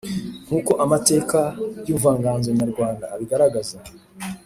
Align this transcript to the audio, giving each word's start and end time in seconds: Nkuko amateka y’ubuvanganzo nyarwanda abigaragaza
Nkuko 0.45 0.71
amateka 0.85 1.39
y’ubuvanganzo 1.87 2.49
nyarwanda 2.59 3.05
abigaragaza 3.13 3.77